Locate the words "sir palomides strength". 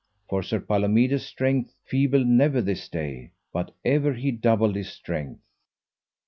0.41-1.75